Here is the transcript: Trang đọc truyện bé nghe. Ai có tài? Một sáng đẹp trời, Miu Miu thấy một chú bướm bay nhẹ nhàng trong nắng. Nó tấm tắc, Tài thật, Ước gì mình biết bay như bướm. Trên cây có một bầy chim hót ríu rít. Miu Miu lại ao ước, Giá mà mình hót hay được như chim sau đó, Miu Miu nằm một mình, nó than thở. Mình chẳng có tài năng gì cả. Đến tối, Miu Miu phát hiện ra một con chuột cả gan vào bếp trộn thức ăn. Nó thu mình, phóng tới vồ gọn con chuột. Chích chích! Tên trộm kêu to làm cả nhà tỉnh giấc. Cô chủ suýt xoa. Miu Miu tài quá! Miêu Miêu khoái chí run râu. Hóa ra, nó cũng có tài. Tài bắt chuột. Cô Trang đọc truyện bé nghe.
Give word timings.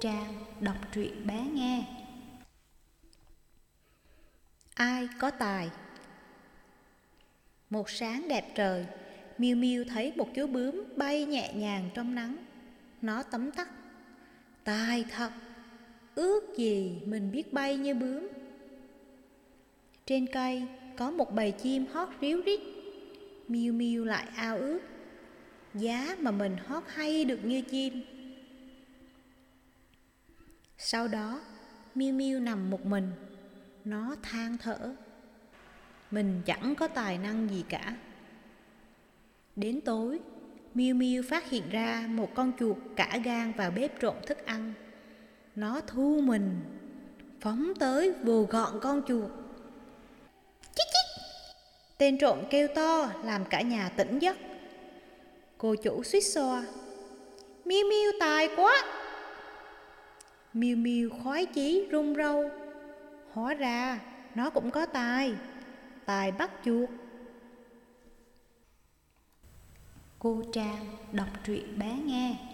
Trang 0.00 0.34
đọc 0.60 0.76
truyện 0.92 1.26
bé 1.26 1.46
nghe. 1.52 1.84
Ai 4.74 5.08
có 5.18 5.30
tài? 5.30 5.70
Một 7.70 7.90
sáng 7.90 8.28
đẹp 8.28 8.52
trời, 8.54 8.86
Miu 9.38 9.56
Miu 9.56 9.84
thấy 9.84 10.12
một 10.16 10.28
chú 10.34 10.46
bướm 10.46 10.84
bay 10.96 11.24
nhẹ 11.24 11.52
nhàng 11.54 11.90
trong 11.94 12.14
nắng. 12.14 12.36
Nó 13.02 13.22
tấm 13.22 13.50
tắc, 13.50 13.68
Tài 14.64 15.04
thật, 15.10 15.30
Ước 16.14 16.56
gì 16.56 17.00
mình 17.04 17.32
biết 17.32 17.52
bay 17.52 17.76
như 17.76 17.94
bướm. 17.94 18.28
Trên 20.06 20.26
cây 20.26 20.62
có 20.96 21.10
một 21.10 21.34
bầy 21.34 21.50
chim 21.50 21.86
hót 21.92 22.08
ríu 22.20 22.42
rít. 22.42 22.60
Miu 23.48 23.72
Miu 23.72 24.04
lại 24.04 24.26
ao 24.36 24.58
ước, 24.58 24.80
Giá 25.74 26.16
mà 26.18 26.30
mình 26.30 26.56
hót 26.66 26.82
hay 26.86 27.24
được 27.24 27.44
như 27.44 27.60
chim 27.60 28.02
sau 30.84 31.08
đó, 31.08 31.40
Miu 31.94 32.14
Miu 32.14 32.40
nằm 32.40 32.70
một 32.70 32.86
mình, 32.86 33.12
nó 33.84 34.16
than 34.22 34.58
thở. 34.58 34.94
Mình 36.10 36.42
chẳng 36.46 36.74
có 36.74 36.88
tài 36.88 37.18
năng 37.18 37.50
gì 37.50 37.64
cả. 37.68 37.96
Đến 39.56 39.80
tối, 39.80 40.20
Miu 40.74 40.94
Miu 40.94 41.22
phát 41.30 41.50
hiện 41.50 41.70
ra 41.70 42.04
một 42.08 42.34
con 42.34 42.52
chuột 42.58 42.76
cả 42.96 43.18
gan 43.24 43.52
vào 43.52 43.70
bếp 43.70 44.00
trộn 44.00 44.14
thức 44.26 44.46
ăn. 44.46 44.72
Nó 45.56 45.80
thu 45.86 46.20
mình, 46.22 46.60
phóng 47.40 47.72
tới 47.78 48.12
vồ 48.12 48.42
gọn 48.42 48.80
con 48.80 49.02
chuột. 49.08 49.30
Chích 50.62 50.86
chích! 50.86 51.24
Tên 51.98 52.18
trộm 52.18 52.38
kêu 52.50 52.68
to 52.74 53.10
làm 53.24 53.44
cả 53.44 53.60
nhà 53.60 53.88
tỉnh 53.88 54.18
giấc. 54.18 54.36
Cô 55.58 55.74
chủ 55.74 56.02
suýt 56.02 56.20
xoa. 56.20 56.64
Miu 57.64 57.88
Miu 57.88 58.12
tài 58.20 58.48
quá! 58.56 59.01
Miêu 60.54 60.76
Miêu 60.76 61.10
khoái 61.10 61.46
chí 61.46 61.86
run 61.90 62.14
râu. 62.14 62.50
Hóa 63.32 63.54
ra, 63.54 64.00
nó 64.34 64.50
cũng 64.50 64.70
có 64.70 64.86
tài. 64.86 65.34
Tài 66.04 66.32
bắt 66.32 66.50
chuột. 66.64 66.88
Cô 70.18 70.42
Trang 70.52 70.86
đọc 71.12 71.28
truyện 71.44 71.78
bé 71.78 71.98
nghe. 72.04 72.51